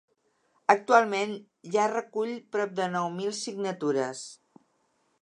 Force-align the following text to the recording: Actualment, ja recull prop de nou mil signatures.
Actualment, 0.73 1.35
ja 1.77 1.85
recull 1.93 2.33
prop 2.57 2.75
de 2.83 2.91
nou 2.97 3.13
mil 3.21 3.39
signatures. 3.45 4.27